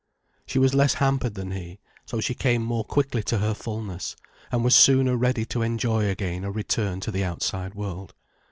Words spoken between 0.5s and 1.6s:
was less hampered than